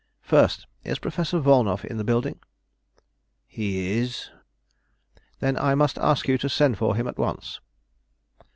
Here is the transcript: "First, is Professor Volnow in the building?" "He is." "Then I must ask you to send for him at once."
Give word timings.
"First, 0.23 0.65
is 0.83 0.97
Professor 0.97 1.39
Volnow 1.39 1.85
in 1.85 1.97
the 1.97 2.03
building?" 2.03 2.39
"He 3.45 3.99
is." 3.99 4.31
"Then 5.41 5.55
I 5.57 5.75
must 5.75 5.99
ask 5.99 6.27
you 6.27 6.39
to 6.39 6.49
send 6.49 6.79
for 6.79 6.95
him 6.95 7.07
at 7.07 7.19
once." 7.19 7.59